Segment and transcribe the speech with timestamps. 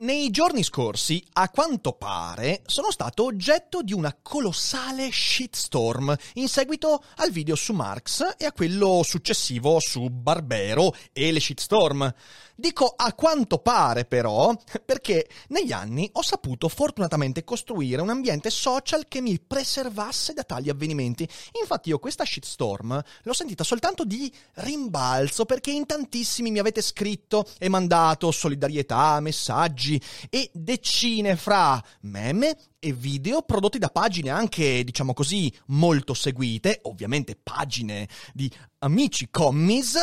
[0.00, 7.02] Nei giorni scorsi, a quanto pare, sono stato oggetto di una colossale shitstorm in seguito
[7.16, 12.14] al video su Marx e a quello successivo su Barbero e le shitstorm.
[12.54, 14.52] Dico a quanto pare però,
[14.84, 20.68] perché negli anni ho saputo fortunatamente costruire un ambiente social che mi preservasse da tali
[20.68, 21.28] avvenimenti.
[21.60, 27.48] Infatti io questa shitstorm l'ho sentita soltanto di rimbalzo perché in tantissimi mi avete scritto
[27.58, 29.87] e mandato solidarietà, messaggi
[30.28, 37.38] e decine fra meme e video prodotti da pagine anche, diciamo così, molto seguite, ovviamente
[37.40, 39.96] pagine di amici commis,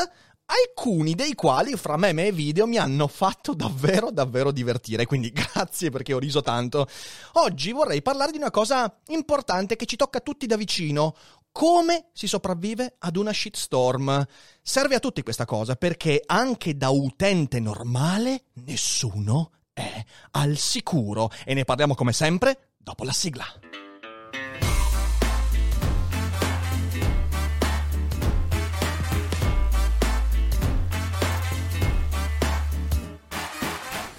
[0.45, 5.89] alcuni dei quali fra meme e video mi hanno fatto davvero davvero divertire, quindi grazie
[5.89, 6.87] perché ho riso tanto.
[7.33, 11.15] Oggi vorrei parlare di una cosa importante che ci tocca tutti da vicino,
[11.51, 14.25] come si sopravvive ad una shitstorm.
[14.61, 21.53] Serve a tutti questa cosa perché anche da utente normale nessuno è al sicuro e
[21.53, 23.45] ne parliamo come sempre dopo la sigla.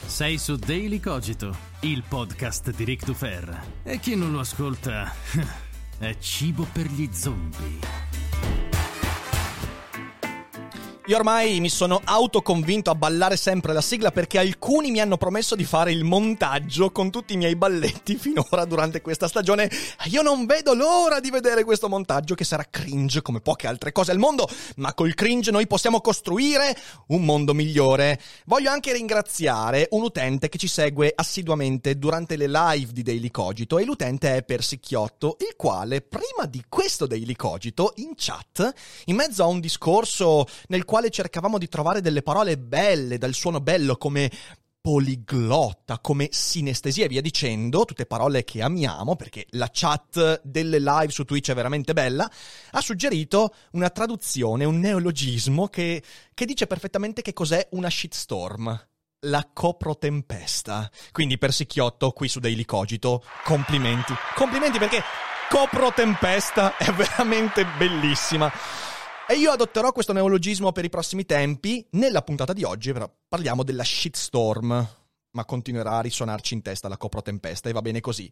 [0.04, 3.80] Sei su Daily Cogito, il podcast di Rick Dufer.
[3.82, 5.12] E chi non lo ascolta
[5.98, 8.05] è cibo per gli zombie.
[11.08, 15.54] Io ormai mi sono autoconvinto a ballare sempre la sigla perché alcuni mi hanno promesso
[15.54, 19.70] di fare il montaggio con tutti i miei balletti finora durante questa stagione.
[20.06, 24.10] Io non vedo l'ora di vedere questo montaggio che sarà cringe come poche altre cose
[24.10, 24.48] al mondo,
[24.78, 26.76] ma col cringe noi possiamo costruire
[27.06, 28.20] un mondo migliore.
[28.46, 33.78] Voglio anche ringraziare un utente che ci segue assiduamente durante le live di Daily Cogito
[33.78, 38.72] e l'utente è Persicchiotto, il quale prima di questo Daily Cogito in chat,
[39.04, 43.34] in mezzo a un discorso nel quale quale cercavamo di trovare delle parole belle, dal
[43.34, 44.30] suono bello come
[44.80, 51.10] poliglotta, come sinestesia e via dicendo, tutte parole che amiamo perché la chat delle live
[51.10, 52.30] su Twitch è veramente bella,
[52.70, 56.02] ha suggerito una traduzione, un neologismo che,
[56.32, 58.86] che dice perfettamente che cos'è una shitstorm.
[59.26, 60.90] La coprotempesta.
[61.12, 64.14] Quindi per Sicchiotto qui su Daily Cogito, complimenti.
[64.34, 65.02] Complimenti perché
[65.50, 68.50] coprotempesta è veramente bellissima.
[69.28, 71.84] E io adotterò questo neologismo per i prossimi tempi.
[71.90, 74.88] Nella puntata di oggi però parliamo della shitstorm,
[75.32, 78.30] ma continuerà a risuonarci in testa la coprotempesta e va bene così.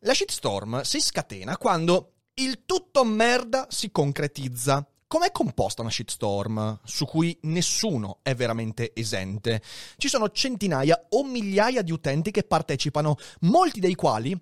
[0.00, 4.86] La shitstorm si scatena quando il tutto merda si concretizza.
[5.08, 9.60] Com'è composta una shitstorm su cui nessuno è veramente esente?
[9.96, 14.38] Ci sono centinaia o migliaia di utenti che partecipano, molti dei quali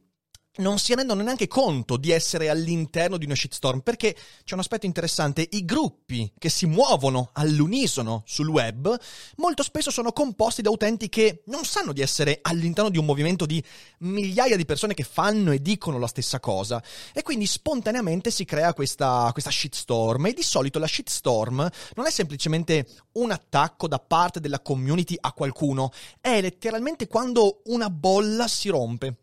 [0.57, 4.87] non si rendono neanche conto di essere all'interno di una shitstorm, perché c'è un aspetto
[4.87, 8.99] interessante, i gruppi che si muovono all'unisono sul web
[9.37, 13.47] molto spesso sono composti da utenti che non sanno di essere all'interno di un movimento
[13.47, 13.63] di
[13.99, 16.83] migliaia di persone che fanno e dicono la stessa cosa.
[17.13, 22.11] E quindi spontaneamente si crea questa, questa shitstorm e di solito la shitstorm non è
[22.11, 28.69] semplicemente un attacco da parte della community a qualcuno, è letteralmente quando una bolla si
[28.69, 29.17] rompe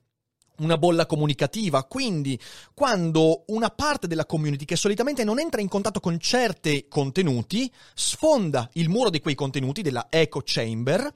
[0.57, 2.39] una bolla comunicativa, quindi
[2.73, 8.69] quando una parte della community che solitamente non entra in contatto con certi contenuti sfonda
[8.73, 11.13] il muro di quei contenuti della echo chamber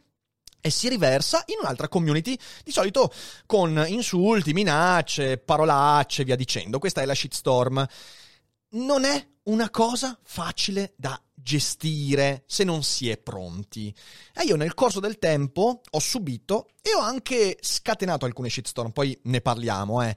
[0.60, 3.12] e si riversa in un'altra community, di solito
[3.46, 6.80] con insulti, minacce, parolacce, via dicendo.
[6.80, 7.88] Questa è la shitstorm.
[8.70, 13.96] Non è una cosa facile da gestire se non si è pronti.
[14.34, 19.18] E io nel corso del tempo ho subito e ho anche scatenato alcune shitstorm, poi
[19.24, 20.16] ne parliamo, eh.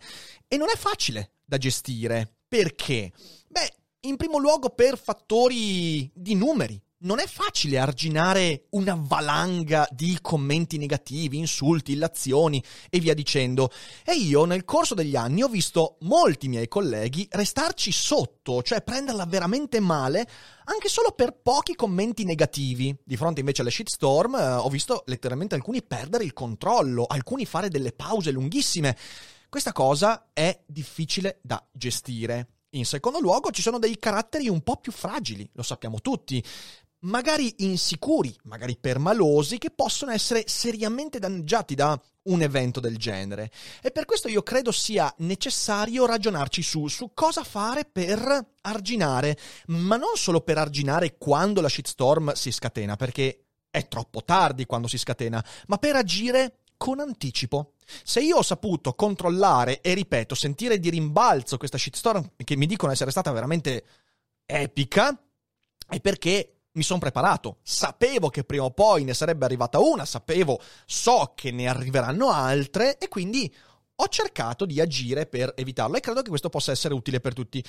[0.49, 2.39] E non è facile da gestire.
[2.49, 3.13] Perché?
[3.47, 10.19] Beh, in primo luogo per fattori di numeri non è facile arginare una valanga di
[10.21, 13.71] commenti negativi, insulti, illazioni e via dicendo.
[14.05, 19.25] E io nel corso degli anni ho visto molti miei colleghi restarci sotto, cioè prenderla
[19.25, 20.29] veramente male,
[20.65, 22.95] anche solo per pochi commenti negativi.
[23.03, 27.69] Di fronte invece alle shitstorm eh, ho visto letteralmente alcuni perdere il controllo, alcuni fare
[27.69, 28.97] delle pause lunghissime.
[29.49, 32.49] Questa cosa è difficile da gestire.
[32.75, 36.45] In secondo luogo ci sono dei caratteri un po' più fragili, lo sappiamo tutti
[37.01, 43.51] magari insicuri, magari permalosi, che possono essere seriamente danneggiati da un evento del genere.
[43.83, 49.39] E per questo io credo sia necessario ragionarci su, su cosa fare per arginare,
[49.69, 54.89] ma non solo per arginare quando la shitstorm si scatena, perché è troppo tardi quando
[54.89, 57.75] si scatena, ma per agire con anticipo.
[58.05, 62.93] Se io ho saputo controllare e, ripeto, sentire di rimbalzo questa shitstorm che mi dicono
[62.93, 63.85] essere stata veramente
[64.47, 65.19] epica,
[65.89, 70.61] è perché mi sono preparato, sapevo che prima o poi ne sarebbe arrivata una, sapevo,
[70.87, 73.53] so che ne arriveranno altre e quindi
[74.03, 77.63] ho cercato di agire per evitarlo e credo che questo possa essere utile per tutti.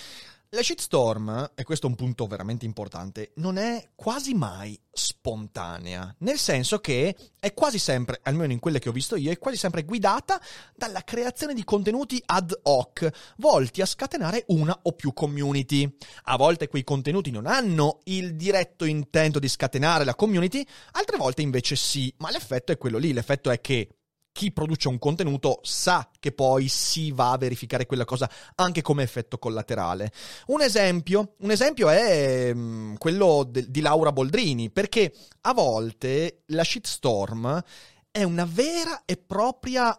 [0.54, 6.38] La shitstorm, e questo è un punto veramente importante, non è quasi mai spontanea, nel
[6.38, 9.83] senso che è quasi sempre, almeno in quelle che ho visto io, è quasi sempre
[9.83, 10.42] guidata
[10.75, 15.89] dalla creazione di contenuti ad hoc, volti a scatenare una o più community.
[16.24, 21.42] A volte quei contenuti non hanno il diretto intento di scatenare la community, altre volte
[21.42, 23.88] invece sì, ma l'effetto è quello lì, l'effetto è che
[24.31, 29.04] chi produce un contenuto sa che poi si va a verificare quella cosa anche come
[29.04, 30.12] effetto collaterale.
[30.48, 36.63] Un esempio, un esempio è um, quello de- di Laura Boldrini, perché a volte la
[36.63, 37.62] shitstorm
[38.10, 39.98] è una vera e propria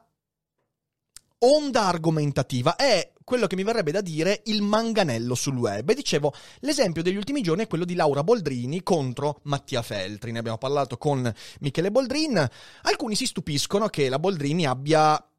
[1.38, 5.88] onda argomentativa, è quello che mi verrebbe da dire il manganello sul web.
[5.88, 10.32] E dicevo, l'esempio degli ultimi giorni è quello di Laura Boldrini contro Mattia Feltri.
[10.32, 12.46] Ne abbiamo parlato con Michele Boldrin.
[12.82, 15.31] Alcuni si stupiscono che la Boldrini abbia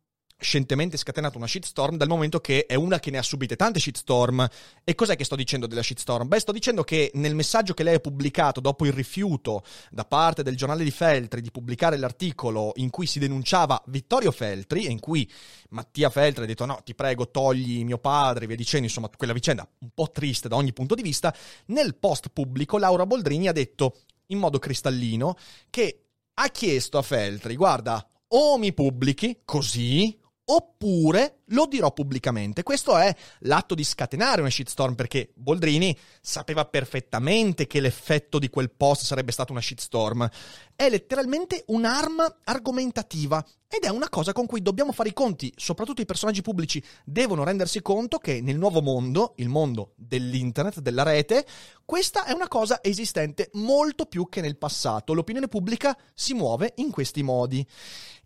[0.43, 4.47] scientemente scatenato una shitstorm dal momento che è una che ne ha subite tante shitstorm.
[4.83, 6.27] E cos'è che sto dicendo della shitstorm?
[6.27, 10.43] Beh, sto dicendo che nel messaggio che lei ha pubblicato dopo il rifiuto da parte
[10.43, 14.99] del giornale di Feltri di pubblicare l'articolo in cui si denunciava Vittorio Feltri e in
[14.99, 15.29] cui
[15.69, 19.67] Mattia Feltri ha detto no, ti prego, togli mio padre, via dicendo, insomma, quella vicenda
[19.79, 21.33] un po' triste da ogni punto di vista,
[21.67, 23.97] nel post pubblico Laura Boldrini ha detto
[24.27, 25.35] in modo cristallino
[25.69, 25.99] che
[26.35, 32.63] ha chiesto a Feltri, guarda, o mi pubblichi così, oppure lo dirò pubblicamente.
[32.63, 38.71] Questo è l'atto di scatenare una shitstorm perché Boldrini sapeva perfettamente che l'effetto di quel
[38.71, 40.27] post sarebbe stato una shitstorm.
[40.75, 46.01] È letteralmente un'arma argomentativa ed è una cosa con cui dobbiamo fare i conti, soprattutto
[46.01, 51.45] i personaggi pubblici devono rendersi conto che nel nuovo mondo, il mondo dell'internet, della rete,
[51.83, 55.13] questa è una cosa esistente molto più che nel passato.
[55.13, 57.65] L'opinione pubblica si muove in questi modi.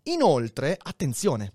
[0.04, 1.54] Inoltre, attenzione,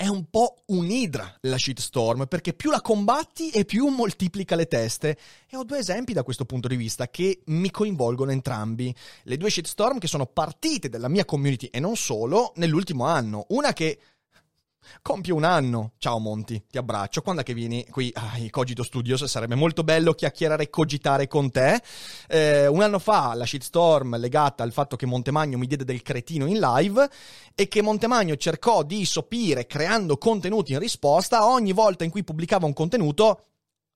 [0.00, 5.18] è un po' un'idra la shitstorm, perché più la combatti e più moltiplica le teste.
[5.50, 8.94] E ho due esempi da questo punto di vista che mi coinvolgono entrambi.
[9.24, 13.46] Le due shitstorm che sono partite dalla mia community e non solo nell'ultimo anno.
[13.48, 13.98] Una che
[15.02, 15.92] Compie un anno.
[15.98, 17.22] Ciao Monti, ti abbraccio.
[17.22, 19.24] Quando è che vieni qui ai Cogito Studios?
[19.24, 21.80] Sarebbe molto bello chiacchierare e cogitare con te.
[22.28, 26.46] Eh, un anno fa la shitstorm legata al fatto che Montemagno mi diede del cretino
[26.46, 27.08] in live
[27.54, 32.66] e che Montemagno cercò di sopire creando contenuti in risposta ogni volta in cui pubblicava
[32.66, 33.42] un contenuto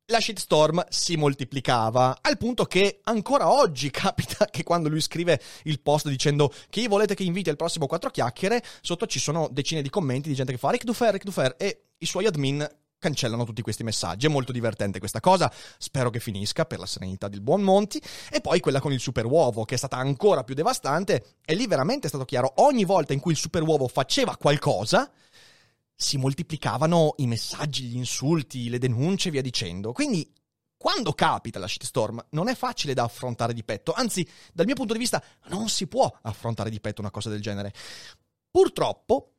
[0.06, 5.80] la shitstorm si moltiplicava, al punto che ancora oggi capita che quando lui scrive il
[5.80, 9.90] post dicendo chi volete che inviti al prossimo quattro chiacchiere, sotto ci sono decine di
[9.90, 12.68] commenti di gente che fa Rick Dufer, Rick Dufer e i suoi admin
[13.02, 14.26] cancellano tutti questi messaggi.
[14.26, 18.00] È molto divertente questa cosa, spero che finisca per la serenità del buon Monti.
[18.30, 21.66] E poi quella con il super uovo, che è stata ancora più devastante, e lì
[21.66, 25.10] veramente è stato chiaro, ogni volta in cui il super uovo faceva qualcosa,
[26.02, 29.92] si moltiplicavano i messaggi, gli insulti, le denunce e via dicendo.
[29.92, 30.30] Quindi,
[30.76, 33.92] quando capita la shitstorm, non è facile da affrontare di petto.
[33.92, 37.40] Anzi, dal mio punto di vista, non si può affrontare di petto una cosa del
[37.40, 37.72] genere.
[38.50, 39.34] Purtroppo,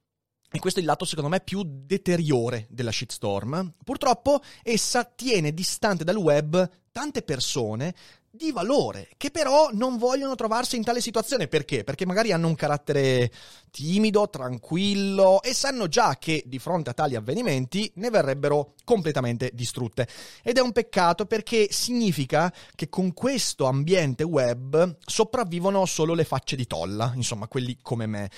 [0.55, 3.73] e questo è il lato secondo me più deteriore della shitstorm.
[3.83, 7.95] Purtroppo essa tiene distante dal web tante persone
[8.35, 11.47] di valore, che però non vogliono trovarsi in tale situazione.
[11.47, 11.83] Perché?
[11.83, 13.31] Perché magari hanno un carattere
[13.69, 20.07] timido, tranquillo e sanno già che di fronte a tali avvenimenti ne verrebbero completamente distrutte.
[20.41, 26.55] Ed è un peccato perché significa che con questo ambiente web sopravvivono solo le facce
[26.55, 28.29] di tolla, insomma, quelli come me.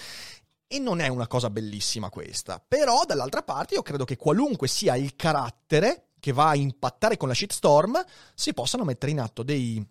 [0.75, 2.61] E non è una cosa bellissima questa.
[2.65, 7.29] Però, dall'altra parte, io credo che qualunque sia il carattere che va a impattare con
[7.29, 8.03] la shitstorm,
[8.33, 9.81] si possano mettere in atto dei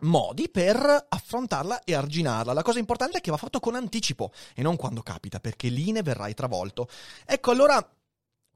[0.00, 2.52] modi per affrontarla e arginarla.
[2.52, 5.92] La cosa importante è che va fatto con anticipo e non quando capita, perché lì
[5.92, 6.88] ne verrai travolto.
[7.24, 7.80] Ecco, allora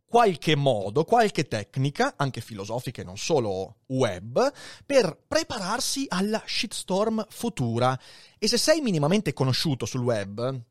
[0.04, 4.52] qualche modo, qualche tecnica, anche filosofica e non solo web,
[4.84, 7.96] per prepararsi alla shitstorm futura.
[8.36, 10.70] E se sei minimamente conosciuto sul web,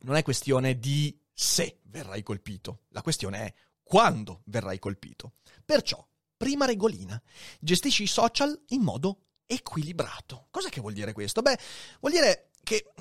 [0.00, 5.34] non è questione di se verrai colpito, la questione è quando verrai colpito.
[5.64, 7.20] Perciò, prima regolina,
[7.58, 10.46] gestisci i social in modo equilibrato.
[10.50, 11.42] Cosa che vuol dire questo?
[11.42, 11.58] Beh,
[12.00, 12.92] vuol dire che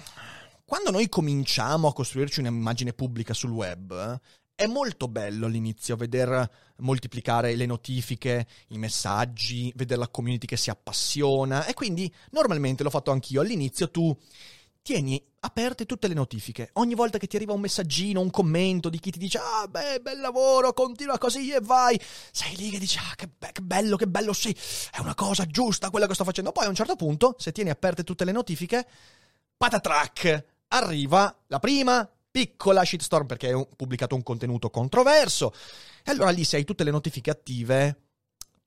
[0.66, 4.20] quando noi cominciamo a costruirci un'immagine pubblica sul web,
[4.60, 10.70] è molto bello all'inizio veder moltiplicare le notifiche, i messaggi, vedere la community che si
[10.70, 13.40] appassiona e quindi normalmente l'ho fatto anch'io.
[13.42, 14.14] All'inizio tu
[14.90, 16.72] tieni aperte tutte le notifiche.
[16.74, 20.00] Ogni volta che ti arriva un messaggino, un commento di chi ti dice "Ah, beh,
[20.02, 22.00] bel lavoro, continua così e vai".
[22.32, 24.50] Sei lì che dici "Ah, che, be- che bello, che bello, sì,
[24.92, 26.52] è una cosa giusta quella che sto facendo".
[26.52, 28.88] Poi a un certo punto, se tieni aperte tutte le notifiche,
[29.56, 35.54] patatrack, arriva la prima piccola shitstorm perché hai pubblicato un contenuto controverso.
[36.04, 38.09] E allora lì se hai tutte le notifiche attive,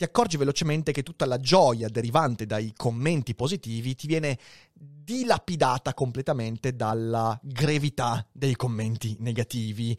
[0.02, 4.36] ti accorgi velocemente che tutta la gioia derivante dai commenti positivi ti viene
[4.72, 9.96] dilapidata completamente dalla grevità dei commenti negativi.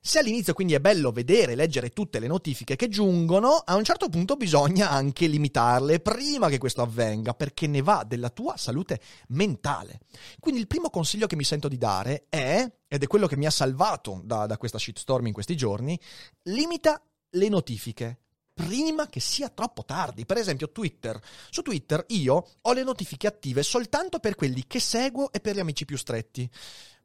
[0.00, 4.08] Se all'inizio quindi è bello vedere, leggere tutte le notifiche che giungono, a un certo
[4.08, 10.00] punto bisogna anche limitarle prima che questo avvenga, perché ne va della tua salute mentale.
[10.40, 13.46] Quindi il primo consiglio che mi sento di dare è, ed è quello che mi
[13.46, 15.96] ha salvato da, da questa shitstorm in questi giorni,
[16.42, 17.00] limita
[17.30, 18.18] le notifiche
[18.56, 20.24] prima che sia troppo tardi.
[20.24, 21.20] Per esempio Twitter.
[21.50, 25.60] Su Twitter io ho le notifiche attive soltanto per quelli che seguo e per gli
[25.60, 26.50] amici più stretti.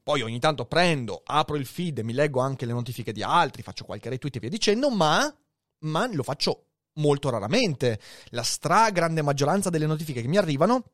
[0.01, 3.63] Poi ogni tanto prendo, apro il feed e mi leggo anche le notifiche di altri,
[3.63, 5.31] faccio qualche retweet e via dicendo, ma,
[5.79, 7.99] ma lo faccio molto raramente.
[8.29, 10.93] La stragrande maggioranza delle notifiche che mi arrivano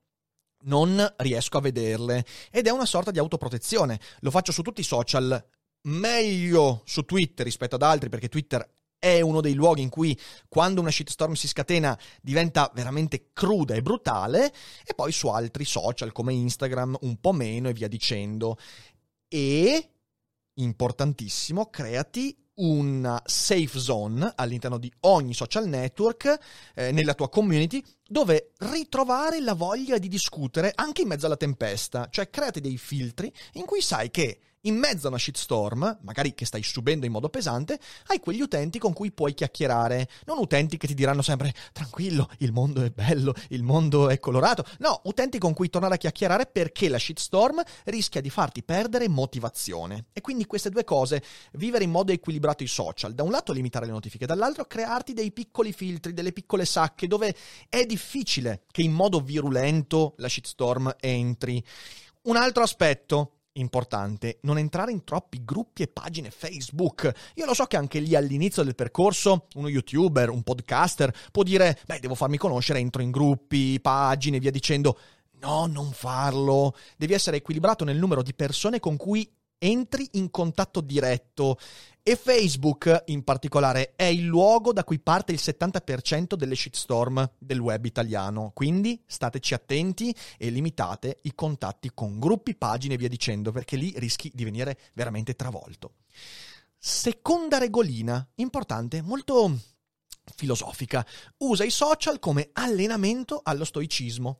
[0.63, 3.99] non riesco a vederle ed è una sorta di autoprotezione.
[4.21, 5.47] Lo faccio su tutti i social,
[5.83, 10.81] meglio su Twitter rispetto ad altri perché Twitter è uno dei luoghi in cui quando
[10.81, 16.33] una shitstorm si scatena diventa veramente cruda e brutale e poi su altri social come
[16.33, 18.57] Instagram un po' meno e via dicendo
[19.27, 19.89] e,
[20.55, 26.39] importantissimo, creati una safe zone all'interno di ogni social network,
[26.73, 32.07] eh, nella tua community, dove ritrovare la voglia di discutere anche in mezzo alla tempesta.
[32.09, 36.45] Cioè, creati dei filtri in cui sai che in mezzo a una shitstorm, magari che
[36.45, 40.09] stai subendo in modo pesante, hai quegli utenti con cui puoi chiacchierare.
[40.25, 44.65] Non utenti che ti diranno sempre tranquillo, il mondo è bello, il mondo è colorato.
[44.79, 50.07] No, utenti con cui tornare a chiacchierare perché la shitstorm rischia di farti perdere motivazione.
[50.13, 53.85] E quindi queste due cose, vivere in modo equilibrato i social, da un lato limitare
[53.85, 57.33] le notifiche, dall'altro crearti dei piccoli filtri, delle piccole sacche dove
[57.69, 61.63] è difficile che in modo virulento la shitstorm entri.
[62.23, 67.11] Un altro aspetto, importante non entrare in troppi gruppi e pagine Facebook.
[67.35, 71.79] Io lo so che anche lì all'inizio del percorso uno youtuber, un podcaster può dire,
[71.85, 74.97] beh, devo farmi conoscere, entro in gruppi, pagine, via dicendo.
[75.39, 76.75] No, non farlo.
[76.97, 81.57] Devi essere equilibrato nel numero di persone con cui entri in contatto diretto
[82.03, 87.59] e Facebook in particolare è il luogo da cui parte il 70% delle shitstorm del
[87.59, 88.51] web italiano.
[88.53, 93.93] Quindi stateci attenti e limitate i contatti con gruppi, pagine e via dicendo, perché lì
[93.97, 95.95] rischi di venire veramente travolto.
[96.77, 99.59] Seconda regolina, importante, molto
[100.35, 101.05] filosofica.
[101.39, 104.39] Usa i social come allenamento allo stoicismo.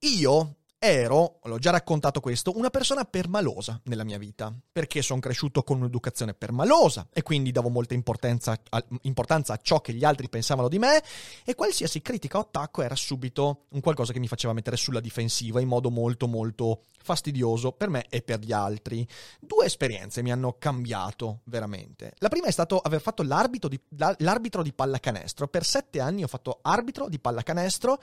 [0.00, 5.62] Io ero, l'ho già raccontato questo, una persona permalosa nella mia vita, perché sono cresciuto
[5.62, 10.30] con un'educazione permalosa e quindi davo molta importanza a, importanza a, ciò che gli altri
[10.30, 11.02] pensavano di me
[11.44, 15.60] e qualsiasi critica o attacco era subito un qualcosa che mi faceva mettere sulla difensiva
[15.60, 19.06] in modo molto molto fastidioso per me e per gli altri.
[19.38, 22.14] Due esperienze mi hanno cambiato veramente.
[22.20, 23.78] La prima è stato aver fatto l'arbitro di,
[24.18, 25.46] l'arbitro di pallacanestro.
[25.48, 27.98] Per sette anni ho fatto arbitro di pallacanestro.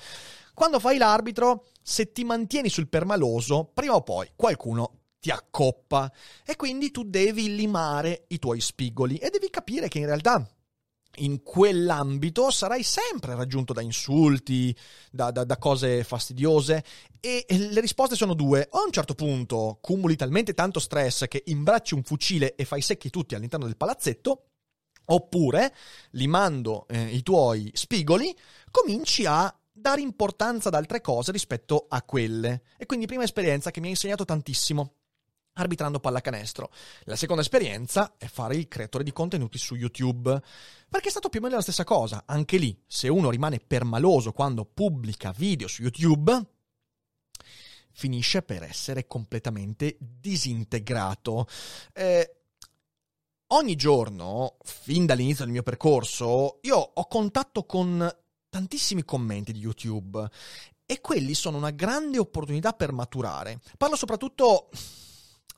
[0.57, 6.11] Quando fai l'arbitro, se ti mantieni sul permaloso, prima o poi qualcuno ti accoppa
[6.43, 10.43] e quindi tu devi limare i tuoi spigoli e devi capire che in realtà
[11.17, 14.75] in quell'ambito sarai sempre raggiunto da insulti,
[15.11, 16.83] da, da, da, cose fastidiose
[17.19, 18.67] e le risposte sono due.
[18.71, 22.81] O a un certo punto cumuli talmente tanto stress che imbracci un fucile e fai
[22.81, 24.45] secchi tutti all'interno del palazzetto,
[25.05, 25.71] oppure,
[26.13, 28.35] limando eh, i tuoi spigoli,
[28.71, 32.63] cominci a dare importanza ad altre cose rispetto a quelle.
[32.77, 34.93] E quindi prima esperienza che mi ha insegnato tantissimo
[35.57, 36.71] arbitrando pallacanestro.
[37.03, 40.41] La seconda esperienza è fare il creatore di contenuti su YouTube,
[40.89, 42.23] perché è stato più o meno la stessa cosa.
[42.25, 46.45] Anche lì, se uno rimane permaloso quando pubblica video su YouTube,
[47.91, 51.47] finisce per essere completamente disintegrato.
[51.93, 52.35] Eh,
[53.47, 58.07] ogni giorno, fin dall'inizio del mio percorso, io ho contatto con
[58.57, 60.27] tantissimi commenti di YouTube
[60.83, 63.59] e quelli sono una grande opportunità per maturare.
[63.77, 64.69] Parlo soprattutto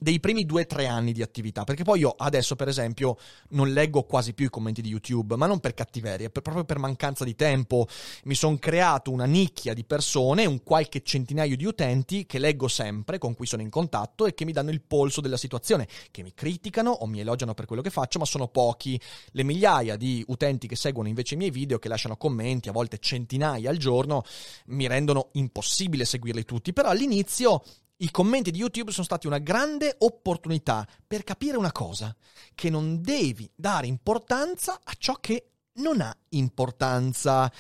[0.02, 3.18] dei primi due o tre anni di attività, perché poi io adesso per esempio
[3.50, 6.80] non leggo quasi più i commenti di YouTube, ma non per cattiveria, per, proprio per
[6.80, 7.86] mancanza di tempo.
[8.24, 13.18] Mi sono creato una nicchia di persone, un qualche centinaio di utenti che leggo sempre,
[13.18, 16.34] con cui sono in contatto e che mi danno il polso della situazione, che mi
[16.34, 19.00] criticano o mi elogiano per quello che faccio, ma sono pochi.
[19.32, 23.00] Le migliaia di utenti che seguono invece i miei video, che lasciano commenti, a volte
[23.00, 24.24] centinaia al giorno,
[24.68, 27.62] mi rendono impossibile seguirli tutti, però all'inizio
[28.02, 32.16] i commenti di YouTube sono stati una grande opportunità per capire una cosa,
[32.56, 37.52] che non devi dare importanza a ciò che non ha importanza.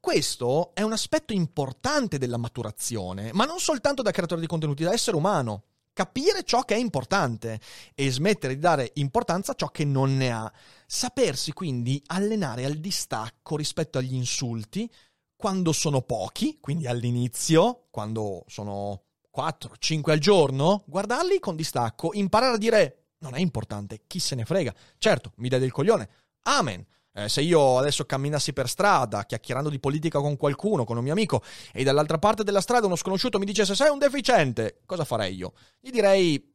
[0.00, 4.92] Questo è un aspetto importante della maturazione, ma non soltanto da creatore di contenuti, da
[4.92, 5.64] essere umano.
[5.92, 7.60] Capire ciò che è importante
[7.94, 10.52] e smettere di dare importanza a ciò che non ne ha.
[10.86, 14.90] Sapersi quindi allenare al distacco rispetto agli insulti
[15.36, 19.03] quando sono pochi, quindi all'inizio, quando sono
[19.34, 24.36] 4, 5 al giorno, guardarli con distacco, imparare a dire non è importante, chi se
[24.36, 24.72] ne frega.
[24.96, 26.08] Certo, mi dai del coglione.
[26.42, 26.86] Amen.
[27.12, 31.10] Eh, se io adesso camminassi per strada, chiacchierando di politica con qualcuno, con un mio
[31.10, 35.34] amico, e dall'altra parte della strada uno sconosciuto mi dicesse sei un deficiente, cosa farei
[35.34, 35.54] io?
[35.80, 36.54] Gli direi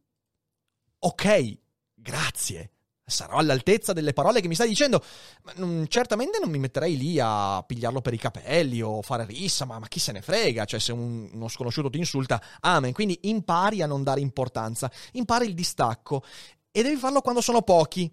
[0.99, 1.57] ok,
[1.95, 2.71] grazie
[3.09, 5.03] sarò all'altezza delle parole che mi stai dicendo.
[5.43, 9.65] Ma non, certamente non mi metterei lì a pigliarlo per i capelli o fare rissa,
[9.65, 10.65] ma, ma chi se ne frega?
[10.65, 12.93] Cioè, se un, uno sconosciuto ti insulta, amen.
[12.93, 16.23] Quindi impari a non dare importanza, impari il distacco
[16.71, 18.11] e devi farlo quando sono pochi.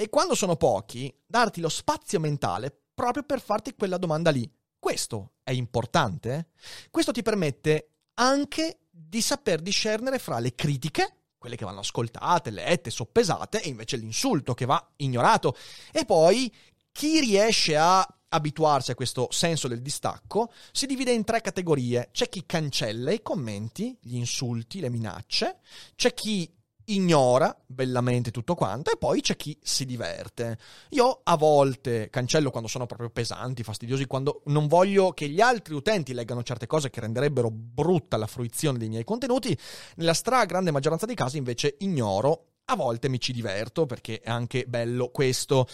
[0.00, 4.48] E quando sono pochi, darti lo spazio mentale proprio per farti quella domanda lì.
[4.78, 6.50] Questo è importante.
[6.90, 12.90] Questo ti permette anche di saper discernere fra le critiche quelle che vanno ascoltate, lette,
[12.90, 15.56] soppesate, e invece l'insulto che va ignorato.
[15.92, 16.52] E poi
[16.92, 22.10] chi riesce a abituarsi a questo senso del distacco si divide in tre categorie.
[22.12, 25.60] C'è chi cancella i commenti, gli insulti, le minacce,
[25.94, 26.52] c'è chi
[26.88, 30.58] ignora bellamente tutto quanto e poi c'è chi si diverte.
[30.90, 35.74] Io a volte cancello quando sono proprio pesanti, fastidiosi, quando non voglio che gli altri
[35.74, 39.56] utenti leggano certe cose che renderebbero brutta la fruizione dei miei contenuti.
[39.96, 44.64] Nella stragrande maggioranza dei casi invece ignoro, a volte mi ci diverto perché è anche
[44.66, 45.66] bello questo.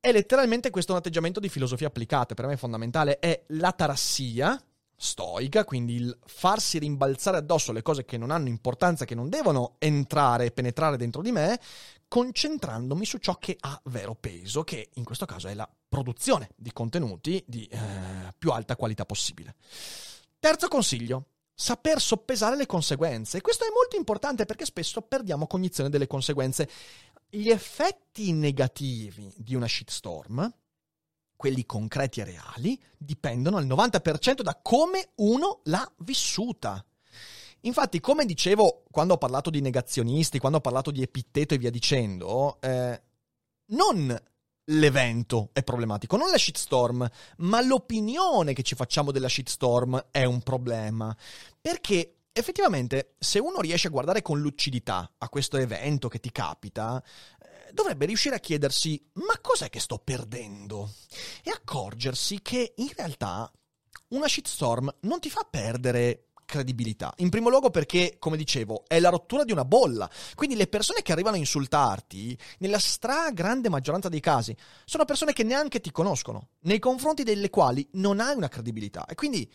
[0.00, 4.62] È letteralmente questo un atteggiamento di filosofia applicata, per me è fondamentale, è la tarassia,
[5.00, 9.76] stoica, quindi il farsi rimbalzare addosso le cose che non hanno importanza, che non devono
[9.78, 11.60] entrare e penetrare dentro di me,
[12.08, 16.72] concentrandomi su ciò che ha vero peso, che in questo caso è la produzione di
[16.72, 17.78] contenuti di eh,
[18.36, 19.54] più alta qualità possibile.
[20.40, 23.40] Terzo consiglio, saper soppesare le conseguenze.
[23.40, 26.68] Questo è molto importante perché spesso perdiamo cognizione delle conseguenze.
[27.30, 30.52] Gli effetti negativi di una shitstorm
[31.38, 36.84] quelli concreti e reali, dipendono al 90% da come uno l'ha vissuta.
[37.60, 41.70] Infatti, come dicevo quando ho parlato di negazionisti, quando ho parlato di epiteto e via
[41.70, 43.00] dicendo, eh,
[43.66, 44.20] non
[44.70, 50.42] l'evento è problematico, non la shitstorm, ma l'opinione che ci facciamo della shitstorm è un
[50.42, 51.16] problema.
[51.60, 57.02] Perché effettivamente, se uno riesce a guardare con lucidità a questo evento che ti capita,
[57.72, 60.92] dovrebbe riuscire a chiedersi ma cos'è che sto perdendo?
[61.42, 63.50] E accorgersi che in realtà
[64.08, 67.12] una shitstorm non ti fa perdere credibilità.
[67.18, 70.10] In primo luogo perché, come dicevo, è la rottura di una bolla.
[70.34, 75.42] Quindi le persone che arrivano a insultarti, nella stragrande maggioranza dei casi, sono persone che
[75.42, 79.04] neanche ti conoscono, nei confronti delle quali non hai una credibilità.
[79.04, 79.52] E quindi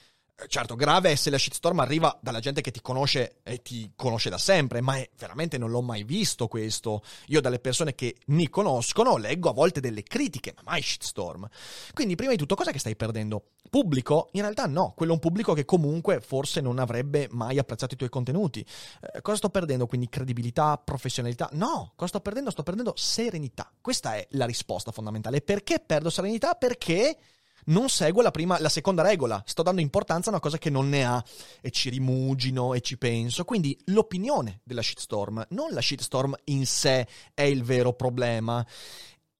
[0.47, 4.29] certo, grave è se la shitstorm arriva dalla gente che ti conosce e ti conosce
[4.29, 7.03] da sempre, ma è, veramente non l'ho mai visto questo.
[7.27, 11.47] Io dalle persone che mi conoscono leggo a volte delle critiche, ma mai shitstorm.
[11.93, 13.51] Quindi, prima di tutto, cosa che stai perdendo?
[13.69, 14.29] Pubblico?
[14.33, 17.97] In realtà no, quello è un pubblico che comunque forse non avrebbe mai apprezzato i
[17.97, 18.65] tuoi contenuti.
[19.01, 19.87] Eh, cosa sto perdendo?
[19.87, 21.49] Quindi credibilità, professionalità?
[21.53, 22.51] No, cosa sto perdendo?
[22.51, 23.71] Sto perdendo serenità.
[23.79, 25.41] Questa è la risposta fondamentale.
[25.41, 26.53] Perché perdo serenità?
[26.55, 27.17] Perché
[27.65, 30.89] non seguo la, prima, la seconda regola, sto dando importanza a una cosa che non
[30.89, 31.23] ne ha
[31.62, 33.45] e ci rimugino e ci penso.
[33.45, 38.65] Quindi l'opinione della shitstorm, non la shitstorm in sé è il vero problema.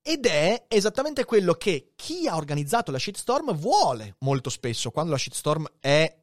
[0.02, 5.18] Ed è esattamente quello che chi ha organizzato la shitstorm vuole molto spesso quando la
[5.18, 6.14] shitstorm è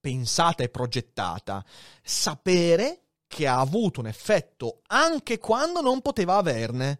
[0.00, 1.64] pensata e progettata.
[2.02, 6.98] Sapere che ha avuto un effetto anche quando non poteva averne.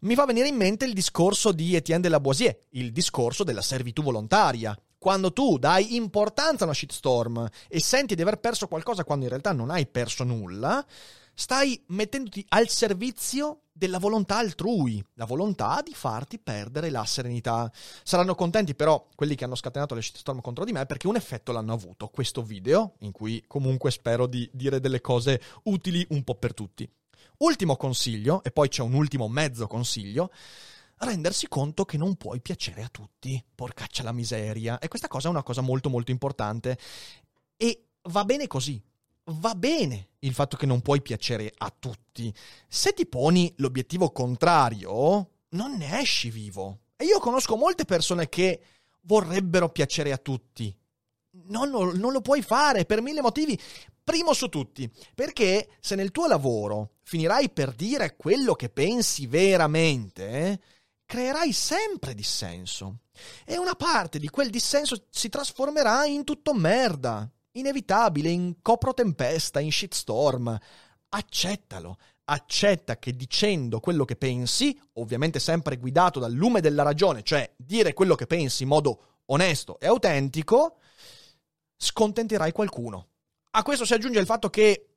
[0.00, 4.02] Mi fa venire in mente il discorso di Etienne de Lavoisier, il discorso della servitù
[4.02, 4.76] volontaria.
[4.98, 9.30] Quando tu dai importanza a una shitstorm e senti di aver perso qualcosa quando in
[9.30, 10.84] realtà non hai perso nulla,
[11.34, 17.70] stai mettendoti al servizio della volontà altrui, la volontà di farti perdere la serenità.
[18.02, 21.52] Saranno contenti però quelli che hanno scatenato le shitstorm contro di me perché un effetto
[21.52, 26.34] l'hanno avuto, questo video, in cui comunque spero di dire delle cose utili un po'
[26.34, 26.90] per tutti.
[27.38, 30.32] Ultimo consiglio, e poi c'è un ultimo mezzo consiglio,
[30.98, 35.30] rendersi conto che non puoi piacere a tutti, porcaccia la miseria, e questa cosa è
[35.30, 36.76] una cosa molto molto importante.
[37.56, 38.82] E va bene così,
[39.28, 42.32] va bene il fatto che non puoi piacere a tutti.
[42.66, 46.80] Se ti poni l'obiettivo contrario, non ne esci vivo.
[46.96, 48.60] E io conosco molte persone che
[49.02, 50.74] vorrebbero piacere a tutti.
[51.48, 53.58] Non, non, lo puoi fare per mille motivi.
[54.02, 60.60] Primo su tutti, perché se nel tuo lavoro finirai per dire quello che pensi veramente,
[61.04, 63.00] creerai sempre dissenso.
[63.44, 69.72] E una parte di quel dissenso si trasformerà in tutto merda inevitabile, in coprotempesta, in
[69.72, 70.56] shitstorm.
[71.10, 77.50] Accettalo, accetta che dicendo quello che pensi, ovviamente sempre guidato dal lume della ragione, cioè
[77.56, 80.78] dire quello che pensi in modo onesto e autentico,
[81.76, 83.06] scontenterai qualcuno.
[83.52, 84.87] A questo si aggiunge il fatto che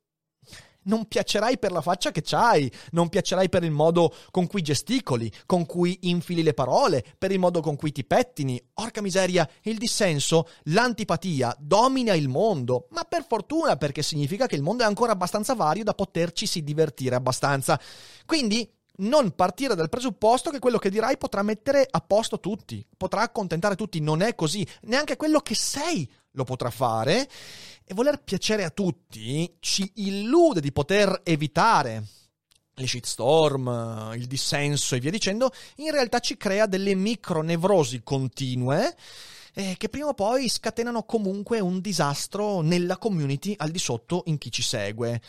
[0.84, 5.30] non piacerai per la faccia che c'hai, non piacerai per il modo con cui gesticoli,
[5.46, 8.62] con cui infili le parole, per il modo con cui ti pettini.
[8.74, 14.62] Orca miseria, il dissenso, l'antipatia domina il mondo, ma per fortuna perché significa che il
[14.62, 17.80] mondo è ancora abbastanza vario da poterci si divertire abbastanza.
[18.26, 23.22] Quindi non partire dal presupposto che quello che dirai potrà mettere a posto tutti, potrà
[23.22, 27.28] accontentare tutti, non è così, neanche quello che sei lo potrà fare
[27.92, 32.02] e voler piacere a tutti ci illude di poter evitare
[32.74, 38.96] le shitstorm, il dissenso e via dicendo, in realtà ci crea delle micronevrosi continue
[39.52, 44.38] eh, che prima o poi scatenano comunque un disastro nella community al di sotto in
[44.38, 45.20] chi ci segue.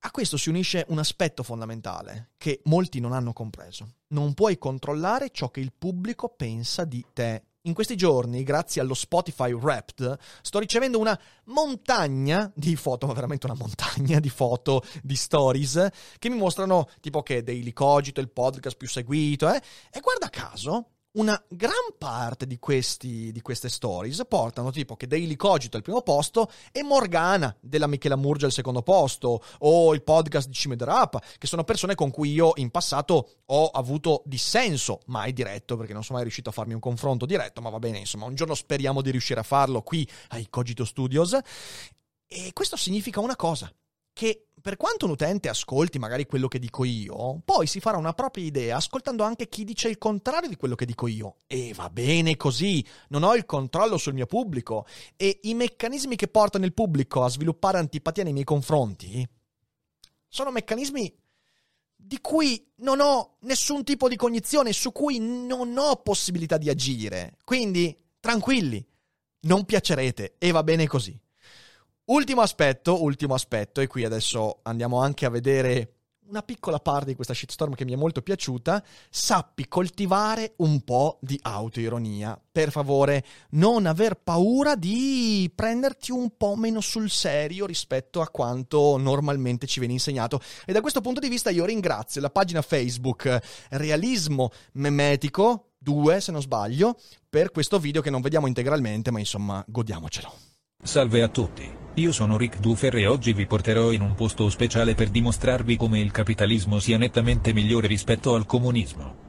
[0.00, 3.94] A questo si unisce un aspetto fondamentale che molti non hanno compreso.
[4.08, 8.94] Non puoi controllare ciò che il pubblico pensa di te in questi giorni, grazie allo
[8.94, 15.16] Spotify Wrapped, sto ricevendo una montagna di foto, ma veramente una montagna di foto, di
[15.16, 19.60] stories, che mi mostrano tipo che Daily Cogito il podcast più seguito, eh?
[19.90, 25.34] E guarda caso, una gran parte di, questi, di, queste stories portano tipo che Daily
[25.34, 30.46] Cogito il primo posto e Morgana della Michela Murgia al secondo posto o il podcast
[30.46, 35.32] di Cime Rap che sono persone con cui io in passato ho avuto dissenso mai
[35.32, 38.26] diretto perché non sono mai riuscito a farmi un confronto diretto ma va bene insomma
[38.26, 41.36] un giorno speriamo di riuscire a farlo qui ai Cogito Studios.
[42.32, 43.72] E questo significa una cosa
[44.20, 48.12] che per quanto un utente ascolti magari quello che dico io, poi si farà una
[48.12, 51.36] propria idea ascoltando anche chi dice il contrario di quello che dico io.
[51.46, 54.84] E va bene così, non ho il controllo sul mio pubblico
[55.16, 59.26] e i meccanismi che portano il pubblico a sviluppare antipatia nei miei confronti
[60.28, 61.16] sono meccanismi
[61.96, 67.38] di cui non ho nessun tipo di cognizione, su cui non ho possibilità di agire.
[67.42, 68.86] Quindi, tranquilli,
[69.44, 71.18] non piacerete e va bene così.
[72.10, 75.94] Ultimo aspetto, ultimo aspetto, e qui adesso andiamo anche a vedere
[76.26, 81.18] una piccola parte di questa shitstorm che mi è molto piaciuta, sappi coltivare un po'
[81.20, 82.36] di autoironia.
[82.50, 88.96] Per favore, non aver paura di prenderti un po' meno sul serio rispetto a quanto
[88.96, 90.40] normalmente ci viene insegnato.
[90.66, 93.38] E da questo punto di vista io ringrazio la pagina Facebook
[93.70, 99.64] Realismo Memetico 2, se non sbaglio, per questo video che non vediamo integralmente, ma insomma,
[99.64, 100.49] godiamocelo.
[100.82, 101.68] Salve a tutti.
[101.94, 106.00] Io sono Rick Dufer e oggi vi porterò in un posto speciale per dimostrarvi come
[106.00, 109.28] il capitalismo sia nettamente migliore rispetto al comunismo.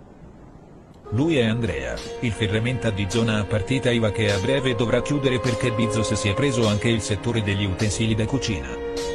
[1.09, 5.41] Lui è Andrea, il ferramenta di zona a partita IVA che a breve dovrà chiudere
[5.41, 8.69] perché Bizos si è preso anche il settore degli utensili da cucina.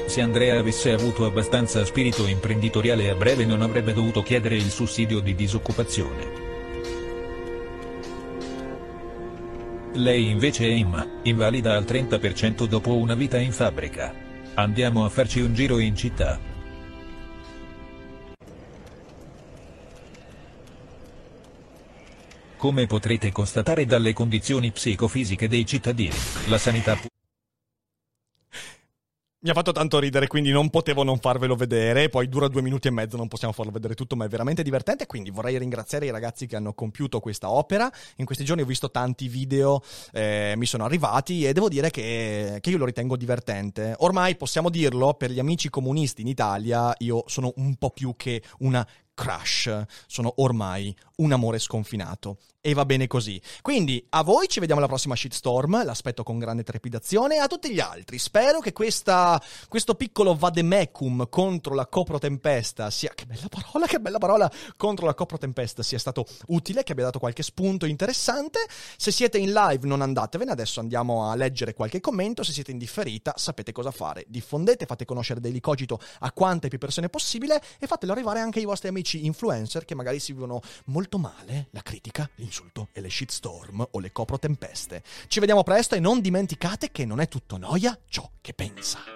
[0.06, 5.20] Se Andrea avesse avuto abbastanza spirito imprenditoriale a breve non avrebbe dovuto chiedere il sussidio
[5.20, 6.45] di disoccupazione.
[9.96, 14.12] Lei invece è Emma, invalida al 30% dopo una vita in fabbrica.
[14.52, 16.38] Andiamo a farci un giro in città.
[22.58, 26.14] Come potrete constatare dalle condizioni psicofisiche dei cittadini,
[26.48, 26.98] la sanità
[29.46, 32.08] mi ha fatto tanto ridere, quindi non potevo non farvelo vedere.
[32.08, 35.06] Poi dura due minuti e mezzo, non possiamo farlo vedere tutto, ma è veramente divertente.
[35.06, 37.88] Quindi vorrei ringraziare i ragazzi che hanno compiuto questa opera.
[38.16, 39.80] In questi giorni ho visto tanti video,
[40.12, 43.94] eh, mi sono arrivati e devo dire che, che io lo ritengo divertente.
[43.98, 48.42] Ormai possiamo dirlo, per gli amici comunisti in Italia, io sono un po' più che
[48.58, 53.40] una crush sono ormai un amore sconfinato e va bene così.
[53.62, 57.78] Quindi a voi ci vediamo alla prossima shitstorm, l'aspetto con grande trepidazione, a tutti gli
[57.78, 64.00] altri spero che questa, questo piccolo vademecum contro la coprotempesta sia, che bella parola, che
[64.00, 68.58] bella parola, contro la coprotempesta sia stato utile, che abbia dato qualche spunto interessante.
[68.96, 72.78] Se siete in live non andatevene, adesso andiamo a leggere qualche commento, se siete in
[72.78, 77.86] differita sapete cosa fare, diffondete, fate conoscere Daily Cogito a quante più persone possibile e
[77.86, 82.28] fatelo arrivare anche ai vostri amici influencer che magari si vivono molto male la critica,
[82.34, 85.02] l'insulto l'insulto e le shitstorm o le coprotempeste.
[85.28, 89.15] Ci vediamo presto e non dimenticate che non è tutto noia ciò che pensa.